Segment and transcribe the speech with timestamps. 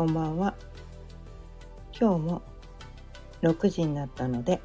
[0.00, 0.54] こんばんは。
[1.92, 2.42] 今日も
[3.42, 4.58] 6時になったので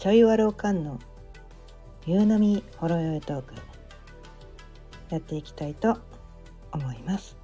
[0.00, 0.98] ちょいわるおかんの
[2.04, 3.54] 夕飲みほろよいトーク
[5.10, 5.96] やっていきたいと
[6.72, 7.36] 思います。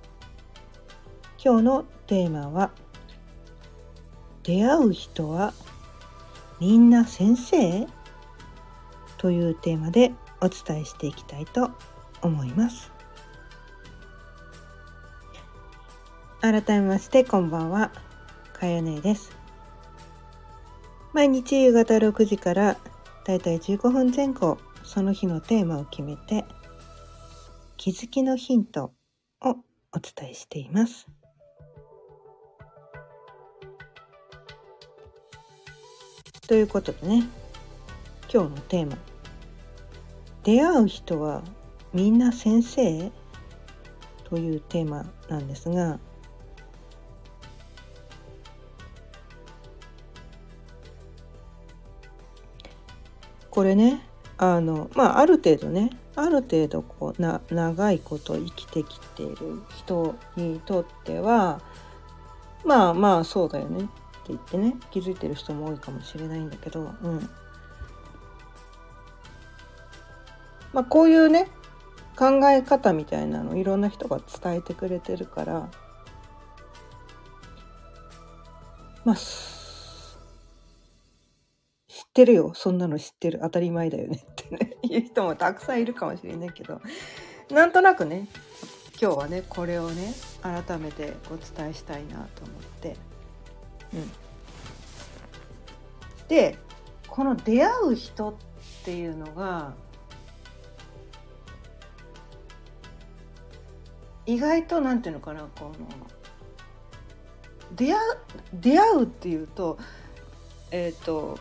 [1.41, 2.73] 今日のテーマは
[4.43, 5.55] 出会う人は
[6.59, 7.87] みんな先生？
[9.19, 10.11] というテーマで
[10.41, 11.71] お伝えしていきたいと
[12.23, 12.91] 思います。
[16.41, 17.93] 改めましてこんばんは。
[18.55, 19.31] かやねです。
[21.13, 22.79] 毎日夕方6時から
[23.27, 26.47] だいたい15分前後その日のテーマを決めて
[27.77, 28.95] 気づきのヒント
[29.43, 29.57] を
[29.93, 31.09] お伝えしています。
[36.49, 37.25] ということでね
[38.33, 38.97] 今日のテーマ
[40.43, 41.43] 「出会う人は
[41.93, 43.13] みんな先生?」
[44.25, 45.99] というテーマなんですが
[53.51, 54.07] これね
[54.39, 61.61] あのまあある程度ねある程度こうな長いこと生きてきている人にとっては
[62.65, 63.89] まあまあそうだよねって
[64.29, 67.31] 言ってね気づいてる人も多いかもしれないんだけど、うん。
[70.73, 71.49] まあ、こういうね
[72.17, 75.69] 考え方みたいなのいろんな人が伝えてくれてるから
[79.05, 79.17] まあ
[82.23, 82.53] ってるよ。
[82.55, 83.41] そんなの知ってる。
[83.43, 84.23] 当たり前だよね。
[84.23, 84.77] ってね。
[84.83, 86.81] いう人もたくさんいるかもしれないけど。
[87.51, 88.29] なんとなくね。
[89.01, 92.97] 今日はねこれをね改めてお伝えしたいなと思って。
[93.95, 94.11] うん、
[96.29, 96.59] で
[97.09, 98.35] この出会う人っ
[98.85, 99.73] ていうのが
[104.27, 105.75] 意外となんていうのかなこの
[107.75, 107.99] 出会
[108.53, 109.79] 出会うっていうと
[110.71, 111.39] えっ、ー、と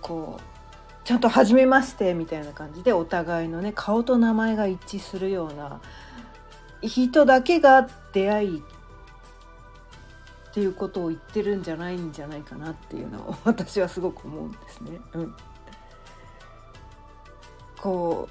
[0.00, 5.80] こうちゃんと「初めまして」みたいな感じでお互いのね顔と名前が一致するような
[6.82, 8.58] 人だけが出会い
[10.50, 15.00] っていうことを言ってるんじゃないんじゃないかなっていうのを 私はすごく思うんですね。
[15.14, 15.36] うん、
[17.80, 18.28] こ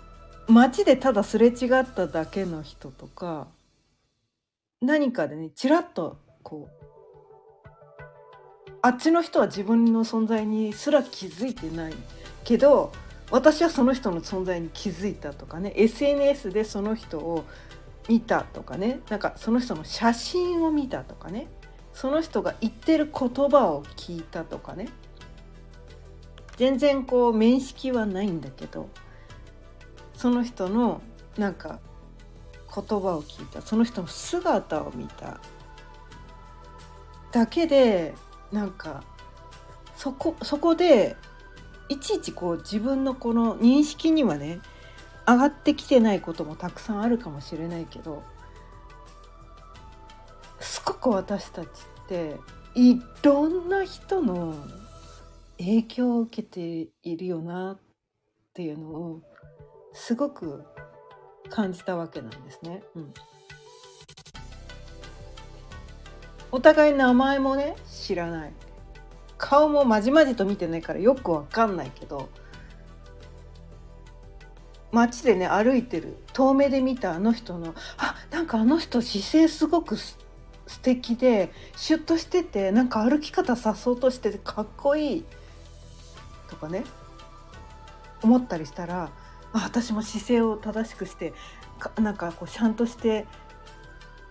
[0.47, 3.47] う街でただすれ違っただけの人とか
[4.81, 6.78] 何かでねちらっとこう
[8.81, 11.93] あっちの人は自分の存在にすら気づいてない
[12.43, 12.91] けど
[13.31, 17.45] 私はその人の存在に気づいたとかね SNS でその人を
[18.07, 21.47] 見たとかねなんかその人の写真を見たとかね
[21.93, 24.87] その人が言ってる言葉を聞いたとかね
[26.57, 28.89] 全然こう面識はないんだけど
[30.13, 31.01] その人の
[31.37, 31.79] なんか
[32.73, 35.39] 言葉を聞いたその人の姿を見た
[37.31, 38.13] だけで
[38.51, 39.03] なんか
[39.95, 41.15] そこそこで
[41.89, 44.59] いちいちこう自分のこの認識にはね
[45.27, 48.23] 上がってきてないこともたくさんあるかもしれないけど
[50.59, 51.69] すごく私たちっ
[52.07, 52.37] て
[52.75, 54.55] いろんな人の
[55.57, 57.79] 影響を受けているよなっ
[58.53, 59.21] ていうのを
[59.93, 60.63] すごく
[61.49, 62.83] 感じたわけなんですね。
[62.95, 63.13] うん
[66.51, 67.75] お互い名前もね
[68.09, 68.53] 知らない。
[69.37, 72.27] 顔もまじまじと見てないからよくわかんないけど
[74.91, 80.17] 街でね歩いてる遠目で見たあの人のあなんかあの人姿勢すごく素
[80.81, 85.25] 敵でシュッとしててなんか歩き方さそうとしててかっこいい
[86.49, 86.83] とかね
[88.23, 89.11] 思ったりしたら
[89.53, 91.33] あ私も姿勢を正しくして
[92.01, 93.25] なんかこうちゃんとして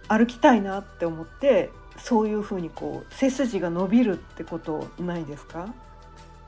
[0.08, 5.74] 歩きたいなって思ってそういうふうにこう背筋が伸びるってことないですか、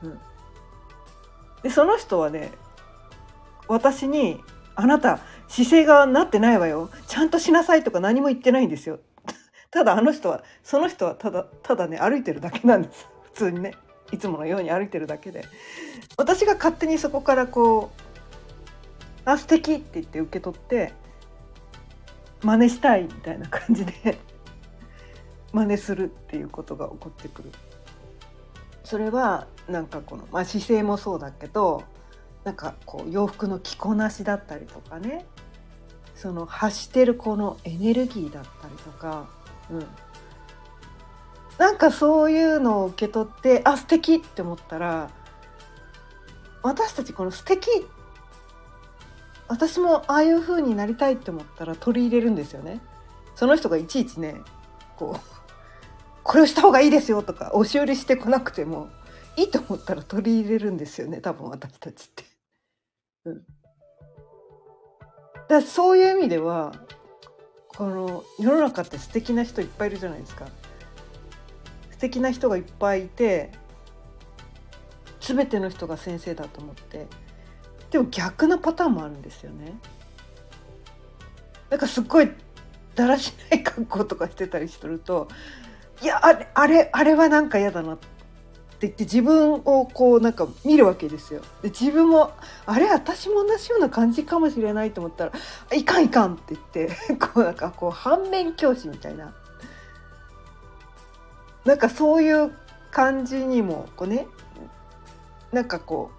[0.03, 0.19] うん、
[1.63, 2.51] でその人はね
[3.67, 4.43] 私に
[4.75, 6.89] 「あなた姿勢がなってないわよ。
[7.07, 8.99] ちゃんとしなさい」とか何も言ってないんですよ。
[9.71, 13.07] ただあの人はその人はただただね歩いてるだけなんです。
[13.23, 13.75] 普通にね。
[14.11, 15.45] いつものように歩いてるだけで。
[16.17, 18.01] 私が勝手にそこからこう
[19.23, 20.91] 「あ素敵って言って受け取って
[22.43, 24.19] 真似したいみたいな感じで。
[25.53, 27.51] 真似するっていうことが起こってくる。
[28.83, 31.83] それはなんかこの、まあ、姿勢もそうだけど
[32.43, 35.25] なんかこう洋服の着こなしだったりとかね
[36.15, 39.29] その発してるこのエネルギーだったりとか、
[39.69, 39.85] うん、
[41.57, 45.09] なんかそういうのを受け取ってあ素敵って思ったら
[46.63, 47.69] 私たちこの素敵
[49.47, 52.79] 私もああいう風になりたいって思ったら取り入れるんですよね。
[53.35, 54.41] その人がいちいちね
[54.95, 55.40] こう
[56.23, 58.89] これをした方がいいですよとか押し売りしてこなくても
[59.37, 62.23] いいと思ったら取り入れるんですよね多分私たちって。
[63.25, 63.41] うん、
[65.47, 66.73] だそういう意味では
[67.67, 70.47] この世の中って素敵な人いっぱいいるじゃないですか。
[71.91, 73.51] 素敵な人がいっぱいいて
[75.19, 77.07] 全ての人が先生だと思って
[77.91, 79.73] でも逆なパターンもあるんですよね。
[81.69, 82.29] なんかすっごい
[82.95, 85.29] だらしない格好とかしてたりすると
[86.01, 88.07] いやあれあれあれはなんか嫌だなって
[88.81, 91.41] 言って自分をこうなんか見るわけですよ。
[91.61, 92.31] で自分も
[92.65, 95.31] あれ私も同じような感じかもしれないと思ったら
[95.75, 99.33] 「いかんいかん」って言って こうなんかこう反面教師みたいな
[101.65, 102.51] なんかそういう
[102.89, 104.27] 感じにもこうね
[105.51, 106.11] なんかこ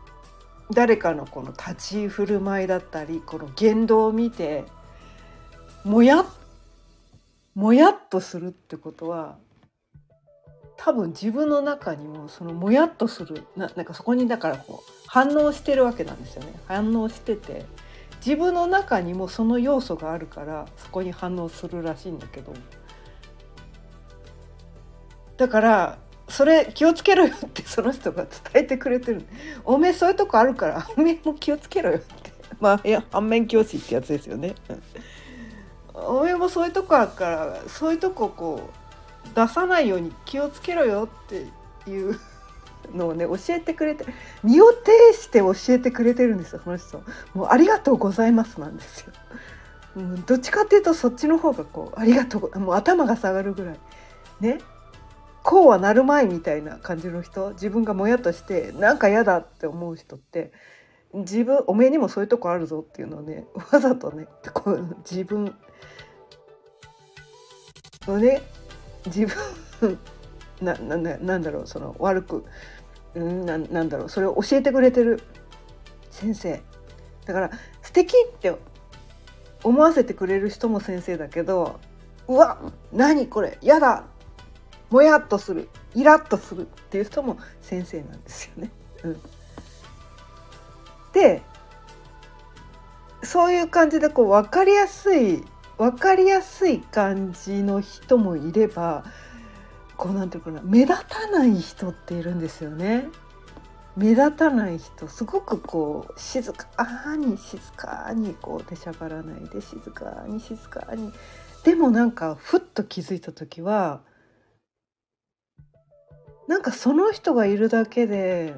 [0.70, 4.64] う誰かのこの立ち振る舞いだったりこの言動を見て
[5.84, 6.24] もや
[7.54, 9.36] もやっとするってことは
[10.84, 16.52] 多分自分の中にもそのもやっとするななんかそこにだからこう反応してるわけなんですよね。
[16.66, 17.64] 反応してて
[18.16, 22.52] 自分の中にもその要素があるからそこに反応するらしいんだけど。
[25.36, 25.98] だから
[26.28, 29.24] それ気をつけろよってその人が伝えてくれてる。
[29.64, 32.32] おめえそういうとこあるからおめえも気をつけろよって。
[32.58, 34.56] まあいや反面教師ってやつですよね。
[35.94, 38.81] おめえもそういうとこあるからそういうとここう
[39.34, 41.46] 出さないように気をつけろよって
[41.90, 42.18] いう
[42.94, 44.04] のをね教えてくれて
[44.42, 47.02] 身を挺して教えてくれてるんですよこの人。
[47.34, 49.12] もうありがとうございますなんですよ。
[49.96, 53.78] うん、どっちかっていうとそっちの方がこうありがとうもう頭が下がるぐらい
[54.40, 54.58] ね
[55.42, 60.52] こうはなるまいみたいな感じの人自分がもやっとしてなんか嫌だって思う人って
[61.14, 65.54] 自分おめえにもそういうとこあるぞっていうのをねわざとねこう自分
[68.06, 68.40] のね
[69.06, 69.26] 自
[69.80, 69.98] 分
[70.60, 72.44] なななんだろうその悪く
[73.14, 75.22] ななんだろうそれを教えてくれてる
[76.10, 76.62] 先生
[77.24, 77.50] だから
[77.82, 78.54] 素敵って
[79.64, 81.80] 思わせてくれる人も先生だけど
[82.28, 82.58] うわ
[82.92, 84.04] 何これやだ
[84.90, 88.70] もやっとするイラッとするっていう人も先生なんですよね。
[89.04, 89.20] うん、
[91.12, 91.42] で
[93.22, 95.42] そういう感じでこう分かりやすい
[95.82, 99.02] 分かりやすい感じの人もいれば
[99.96, 103.08] こうなんていうかな目立たない人っているんですよね。
[103.96, 111.12] 目立たない人すごくこう静かに静かにこう出しゃばらないで静かに静かに
[111.64, 114.02] でもなんかふっと気づいた時は
[116.46, 118.54] なんかその人がいるだけで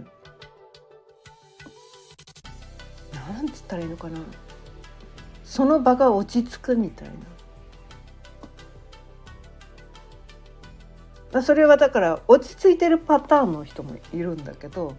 [3.15, 4.19] なんつったらいいのかな
[5.55, 7.09] その場が落ち着くみたい
[11.33, 11.43] な。
[11.43, 14.97] それはだから落ち着いてるパターンの人もいるんだけど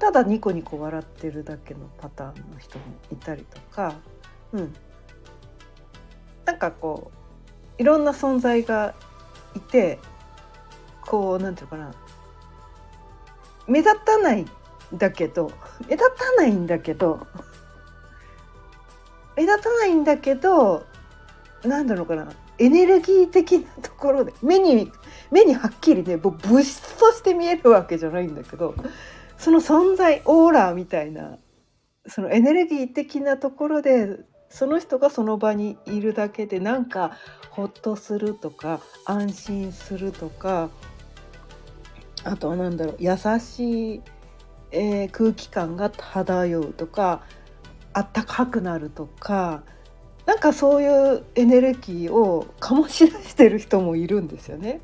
[0.00, 3.94] ただニコニコ笑ってるだけのパターンの人もいたりとか、
[4.52, 4.74] うん、
[6.44, 7.12] なんかこ
[7.78, 8.96] ういろんな存在が
[9.54, 10.00] いて
[11.02, 11.94] こうなんていうかな。
[13.68, 14.48] 目立たないん
[14.92, 15.52] だけど
[15.88, 17.28] 目立たないんだけど
[19.36, 20.86] 目立たないんだけど
[21.64, 22.30] なんだろうかな。
[22.58, 24.32] エネルギー的なところで。
[24.42, 24.90] 目に
[25.30, 28.74] 目にはっきりね物質として見えるわけじゃないんだけど
[29.38, 31.38] その存在オーラみたいな
[32.06, 37.16] そのエネルギー的なところでその人がその場にいるだけでなんか
[37.50, 40.70] ほっとするとか安心するとか
[42.22, 44.02] あとは何だろう優しい、
[44.70, 47.22] えー、空気感が漂うとか
[47.94, 49.62] あったかくなるとか
[50.26, 54.80] なんかそういうエネルギーを醸し出してる人もいるんですよね。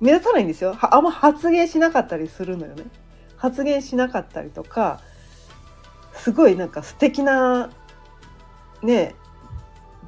[0.00, 2.84] 目立たないんですよあんま発言しなかったりするのよね。
[3.36, 5.00] 発言しなかったりとか
[6.14, 7.70] すごいなんか素敵な
[8.82, 9.14] ね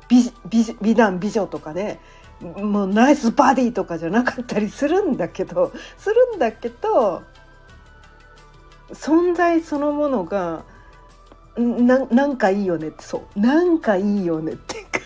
[0.09, 2.01] 美美美男美女とかね
[2.41, 7.23] もうナイスバディとかじゃなかったりするんだけどするんだけど
[8.91, 10.65] 存在そのものが
[11.59, 13.41] ななんかいいよねってそう。
[13.41, 15.01] なんかいいよねってか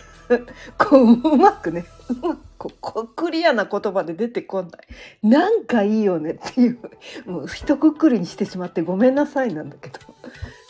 [0.77, 5.27] こううまくねうまくこクリアな言葉で出てこない。
[5.27, 6.79] なんかいいよねっていう。
[7.25, 9.99] もう一括りにしてしまってごめんなさいなんだけど。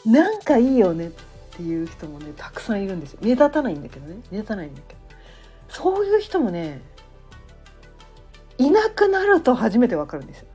[0.06, 1.12] なんかいいよねっ
[1.52, 3.20] ていう人もねたくさんいるんですよ。
[3.22, 4.16] 目立たないんだけどね。
[4.32, 5.00] 目立たないんだけど
[5.70, 6.82] そういう人もね
[8.58, 10.48] いなくなると初めてわかるんですよ。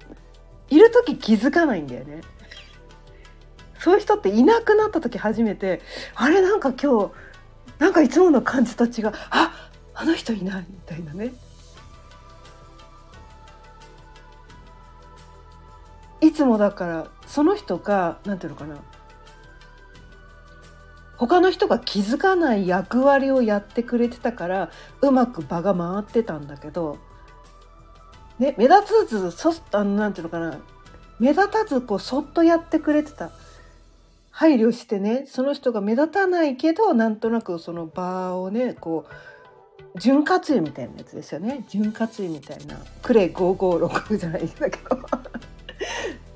[0.70, 2.20] いる時気づかないんだよね。
[3.78, 5.80] そういう人っていなくなった時初めて
[6.14, 7.12] あれなんか今日
[7.78, 9.12] なんかいつもの感じと違う。
[9.30, 9.52] あ
[9.94, 11.32] あの人いないみたいなね。
[16.20, 18.76] いつもだからその人が何ていうのかな。
[21.16, 24.70] 他の人が気づかない役割をやってくれてたから
[25.00, 26.98] うまく場が回ってたんだけど、
[28.38, 30.58] ね、目立つずそあのなんていうのかな。
[31.18, 33.30] 目立たずこうそっとやってくれてた。
[34.38, 39.04] 配慮してねその人が目立たないけどなんとなくその場をねこ
[39.96, 41.64] う潤滑油みたいなやつですよね。
[41.68, 42.76] 潤滑油みたいな。
[43.02, 44.96] クレイ556じゃないんだけど。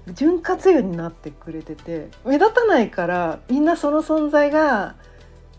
[0.15, 4.97] 潤滑油になってくれてて目立たないからみんなその存在が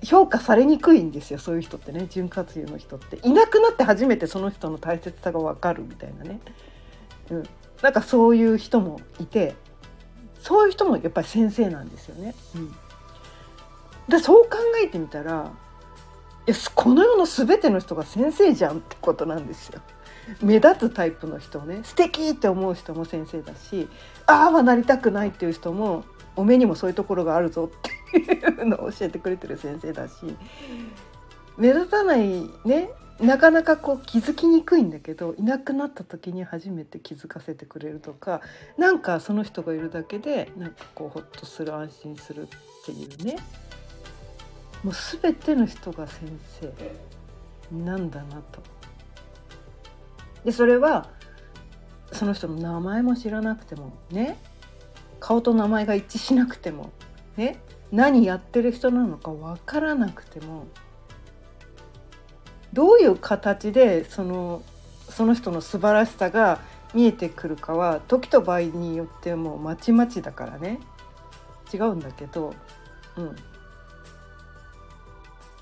[0.03, 2.07] 評価されにくいんですよそういう人ってね。
[2.09, 3.25] 潤滑油の人って。
[3.25, 6.41] いなくなって初めてその人の大切さが分かるみたいなね、
[7.29, 7.43] うん、
[7.81, 9.55] なんかそういう人もいて。
[10.43, 12.35] そういう人もやっぱり先生なんですよね。
[12.55, 12.75] うん、
[14.09, 15.51] でそう考えてみたら
[16.45, 19.79] いやこの世の全ての人が先生じゃんってことなんですよ。
[20.41, 23.87] 目立つタイプの人をね素敵って思う人も先生だし
[24.25, 26.03] ああはなりたくないっていう人も
[26.35, 30.13] お目にもそういうところがあるぞっていうのを教えてくれてる先生だし
[31.57, 32.89] 目立たないね
[33.23, 38.41] なかなかこう気づきにくいんだけどいなくなった時に初めて気づかせてくれるとか
[38.77, 42.47] なんかその人がいるだけでなんかこうほっとする安心するっ
[42.85, 43.37] ていうね
[44.83, 46.27] もう全ての人が先
[46.59, 46.73] 生
[47.73, 48.61] なんだなと。
[50.43, 51.07] でそれは
[52.11, 54.37] その人の名前も知らなくてもね
[55.21, 56.91] 顔と名前が一致しなくても
[57.37, 57.57] ね
[57.91, 60.67] 何やってる人なのか分からなくても
[62.73, 64.63] どういう形でその
[65.09, 66.59] その人の素晴らしさが
[66.93, 70.79] 見えてくるかは時と場合によってもまちまちだからね。
[71.73, 72.53] 違うんだけど、
[73.17, 73.35] うん、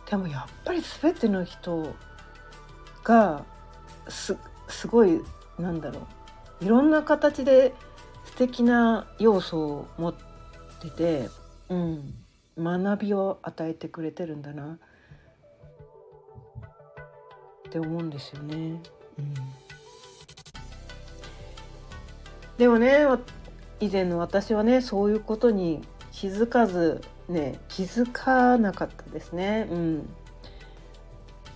[0.10, 1.96] でもやっぱり全ての人
[3.04, 3.46] が
[4.10, 4.36] す
[4.68, 5.22] すごい
[5.58, 6.08] なんだろ
[6.62, 6.66] う。
[6.66, 7.74] いろんな形で
[8.26, 10.16] 素敵な要素を持っ
[10.82, 11.30] てて、
[11.70, 12.14] うん、
[12.58, 14.78] 学びを与えてくれてるんだな。
[17.72, 18.82] って思うんですよね。
[19.18, 19.34] うん、
[22.58, 23.08] でもね
[23.80, 29.70] 以前の私はねそういうことに気づかずね気づかなかったですね。
[29.72, 30.10] うん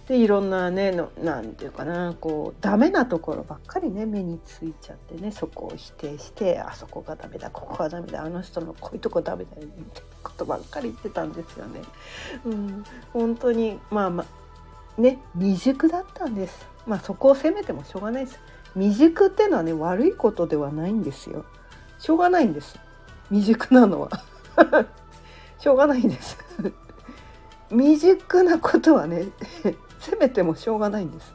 [0.07, 11.81] でいろんなねのなんていうかなこうダメなところばっかりね目についちゃってねそこを否定してあそこがダメだここがダメだあの人のこういうとこダメだよみたいなことばっかり言ってたんですよね。
[12.45, 14.44] うん、本当にまあまあ
[14.97, 16.67] ね未熟だったんです。
[16.85, 18.39] まあそこを責めてもしょうがないです。
[18.73, 21.45] 未熟っていうのはね悪いことではないんですよ。
[21.99, 22.79] しょうがないんです。
[23.29, 24.09] 未熟なのは
[25.59, 26.37] しょうがないんです。
[27.69, 29.27] 未熟なことはね
[29.99, 31.33] 責めてもしょうがないんです。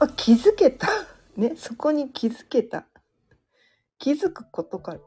[0.00, 0.88] あ気づけた。
[1.36, 2.84] ね、そこに気づけた。
[3.98, 4.98] 気づくことから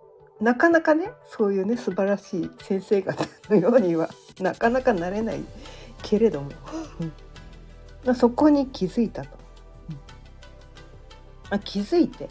[0.41, 4.09] なかなかねそういうね素晴らしい先生方のようには
[4.39, 5.43] なかなかなれない
[6.01, 6.51] けれども、
[6.99, 7.13] うん、
[8.15, 9.29] そこに気づいたと、
[9.89, 9.97] うん、
[11.49, 12.29] あ気づいて。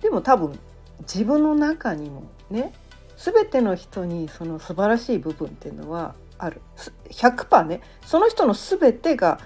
[0.00, 0.58] でも多分
[1.00, 2.74] 自分の中にもね
[3.16, 6.60] 全ての人にその素晴らしい部分っていうのはある。
[7.10, 7.80] 100%ね。
[8.04, 9.38] その人の全てが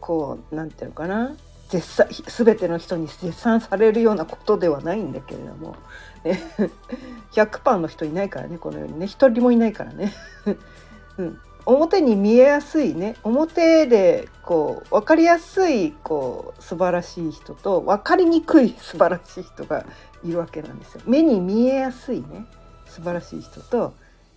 [0.00, 1.36] こうなんていうのかな。
[1.68, 5.74] 絶賛全ての人に絶賛されるようなことではないんだけれども、
[6.22, 6.40] ね、
[7.32, 9.06] 100%の人いないからねこのようにね。
[9.06, 10.14] 一人もいないからね、
[11.18, 19.84] うん、表に見えやすいね表でこう分かりやすいこう素晴らしい人と分かりにくい素晴らしい人が
[20.24, 21.02] いるわけなんですよ。
[21.06, 22.46] 目に見えやすいね
[22.86, 23.94] 素晴らしい人と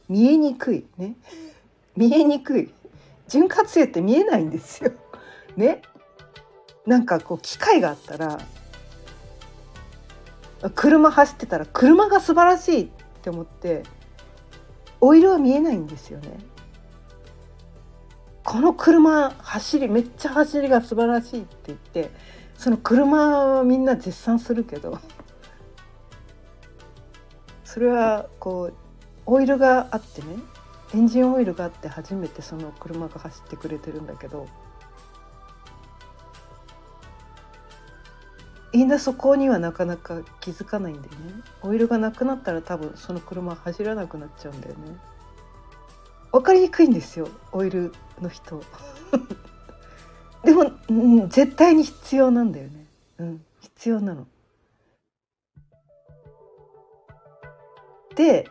[0.10, 1.16] 見えにくいね
[1.96, 2.72] 見えにくい
[3.28, 4.92] 潤滑油って見えないんですよ。
[5.56, 5.84] ね
[6.88, 8.40] なんかこう機会があったら
[10.74, 12.90] 車走ってたら車が素晴らしいっ
[13.22, 13.84] て思って
[15.00, 16.40] オイルは見えないんですよね。
[18.50, 22.10] この車走りめっちゃ走りが素晴らしいって言って
[22.58, 24.98] その車はみんな絶賛するけど
[27.64, 28.74] それはこう
[29.28, 30.30] オイルがあってね
[30.96, 34.48] エンジンオイルがあって初めてその車が走ってくれてるんだけど
[38.74, 41.44] みんなそこにはなかなか気づかないんだよね。
[41.62, 44.98] オイルがなくなったら多分その車走らなくなっちゃうんだよね。
[46.32, 48.62] 分かりにくいんですよオイルの人。
[50.44, 52.86] でも、うん、絶対に必要なんだよね。
[53.20, 54.28] うん必要なの。
[58.16, 58.50] で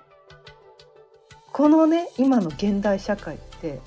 [1.52, 3.80] このね今の現代社会って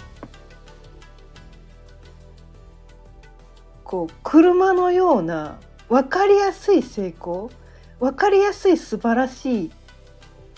[3.83, 7.49] こう車のような分かりやすい成功
[7.99, 9.71] 分かりやすい素晴らしい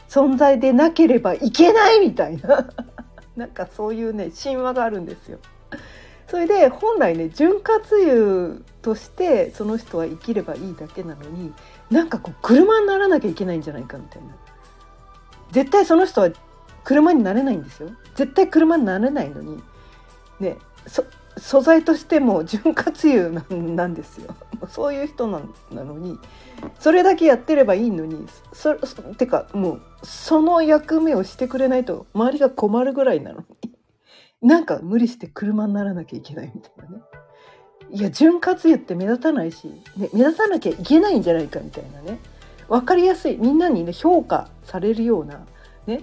[0.10, 2.70] 存在でなければいけないみたいな。
[3.36, 5.40] なんかそういうね神話があるんですよ。
[6.28, 11.54] それで本来ね潤滑油としてその人は生きればいいだけなのに
[11.92, 14.30] なんかこう車にならなきゃいけないんじゃないかみたいな。
[15.52, 16.32] 絶対その人は
[16.84, 17.90] 車になれないんですよ。
[18.16, 19.62] 絶対車になれないのに。
[20.40, 20.58] ね
[21.38, 24.36] 素材としても潤滑油なんですよ。
[24.70, 26.18] そういう人なのに
[26.80, 28.76] それだけやってればいいのにそ
[29.18, 33.74] てかもうその役目をしてくれないと周りが困るぐらいなのに
[34.42, 37.04] なんか無理して車にならなきゃいけないみたいなね。
[37.92, 42.20] いや潤滑油って目立たないし、ね、目立たなきゃいけないんじゃないかみたいなね。
[42.70, 43.38] 分かりやすい。
[43.38, 45.46] みんなにね評価されるような
[45.86, 46.02] ね。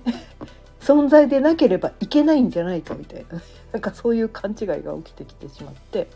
[0.81, 3.41] 存在でなければいけないんじゃないかみたいな。
[3.73, 6.09] なんかそういう勘違いが起きてきてしまって。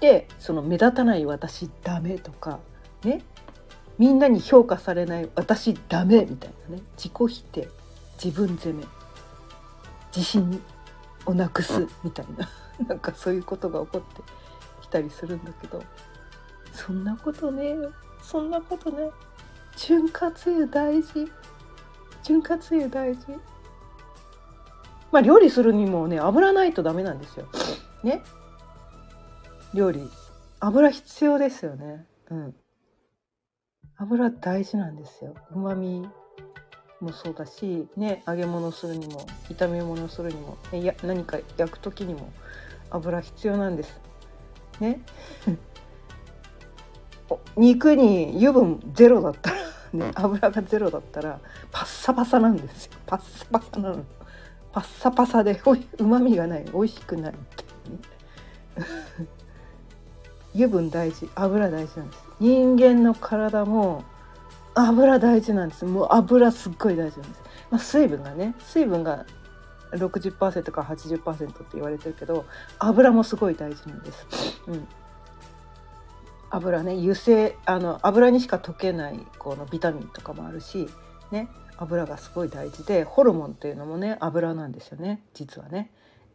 [0.00, 2.60] でその目立たない私ダメとか
[3.04, 3.22] ね。
[3.98, 6.82] みんなに評価されない私ダメみたいなね。
[6.96, 7.68] 自己否定。
[8.22, 8.84] 自分責め。
[10.14, 10.62] 自信
[11.26, 12.48] をなくすみたいな。
[12.86, 14.22] なんかそういうことが起こって
[14.82, 15.82] きたりするんだけど。
[16.72, 17.76] そんなことね。
[18.22, 19.10] そんなことね。
[19.76, 21.28] 潤滑油大事。
[22.28, 23.26] 潤滑油大事。
[25.10, 27.48] まあ料理するにもね油ないとダメなんですよ。
[28.04, 28.20] ね。
[29.72, 30.02] 料理。
[30.60, 32.04] 油必要ですよね。
[32.30, 32.54] うん。
[33.96, 35.34] 油大事なんですよ。
[35.52, 36.06] うまみ
[37.00, 42.30] もそうだしね揚げ物するにも炒め物するにも、ね、や何か焼く時にも
[42.90, 43.98] 油必要なんです。
[44.80, 45.00] ね。
[47.56, 49.50] 肉に油分ゼロだった。
[49.50, 49.57] ら
[49.92, 51.40] ね油がゼロだったら
[51.70, 52.92] パッサパサなんですよ。
[53.06, 54.04] パッサパサなの。
[54.72, 55.60] パッサパサで
[55.98, 56.64] うまみがない。
[56.72, 57.34] 美味しくない。
[60.54, 61.28] 油分大事。
[61.34, 62.24] 油大事なんです。
[62.40, 64.04] 人間の体も
[64.74, 65.84] 油大事なんです。
[65.84, 69.26] もう油すっごい大事なんです、まあ、水分がね水分が
[69.92, 72.44] 60%から80%って言われてるけど
[72.78, 74.26] 油もすごい大事なんです、
[74.66, 74.88] うん、
[76.50, 80.88] 油ね油性あの油にしか溶けないこのビタミンとかもあるし
[81.30, 85.90] ね油がすごい大事でホルモンっていうのもね油なんですよね実はね。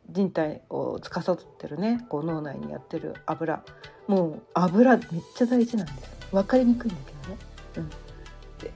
[0.10, 3.64] 人体を司ってるねこう脳内にやってる油。
[4.08, 7.42] もう油めっちゃ大事なんです分かりにくいんだけどね、
[7.78, 7.90] うん、
[8.60, 8.72] で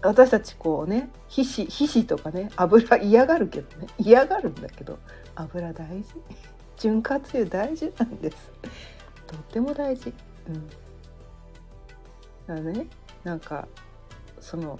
[0.00, 4.98] 私たちこうね皮脂皮脂とかね油嫌がるけどね嫌がるんだけど
[5.34, 6.14] 油大事。
[6.78, 8.36] 潤滑油大事なんです。
[9.26, 10.12] とっても大事。
[10.48, 10.68] うん。
[10.68, 10.76] だか
[12.46, 12.86] らね
[13.22, 13.66] なんか
[14.40, 14.78] その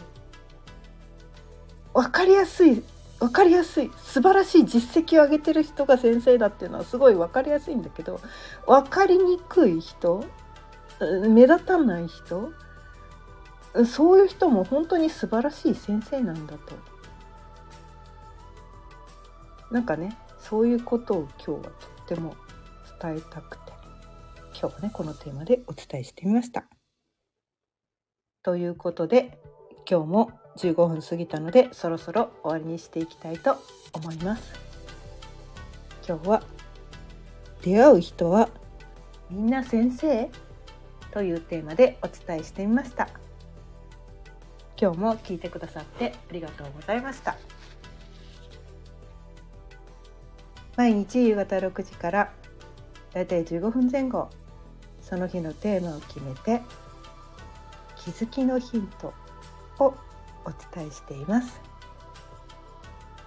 [1.94, 2.83] 分かりやすい
[3.20, 8.20] 分かりやすい素晴らしい実績を上げてる人が先生だっていうのはすごい分かりやすいんだけど
[8.66, 10.24] 分かりにくい人
[11.00, 12.53] 目立たない人
[13.87, 16.77] そういう人も本当に素晴らしい先生なんだと。
[19.70, 21.70] なんかねそういうことを今日はとっ
[22.07, 22.37] ても
[23.03, 23.63] 伝えたくて。
[24.64, 26.64] 今日はねこのテーマでお伝えしてみました。
[28.42, 29.38] ということで
[29.87, 33.59] 今日も15分過ぎたのでそろそろ終わりにしていきたいと
[33.92, 34.55] 思います。
[36.09, 36.42] 今日は
[37.61, 38.48] 出会う人は
[39.29, 40.31] みんな先生？
[41.11, 43.11] というテーマでお伝えしてみました。
[44.81, 47.37] 今日も聞いてくださってありがとうございました。
[50.77, 52.33] 毎日夕方6時から
[53.12, 54.31] だいたい15分前後
[55.14, 56.61] その日のテーマを決めて
[57.96, 59.14] 気づきのヒント
[59.79, 59.94] を
[60.44, 61.61] お伝えしています。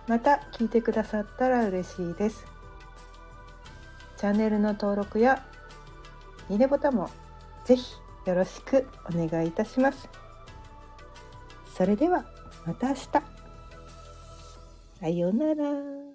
[0.05, 2.45] また聞いてくださったら嬉しいです。
[4.17, 5.45] チャンネルの登録や
[6.49, 7.09] いいねボタンも
[7.63, 7.95] ぜひ
[8.25, 10.09] よろしくお願いいたします。
[11.73, 12.25] それでは
[12.65, 13.07] また明日。
[14.99, 16.06] さようなら。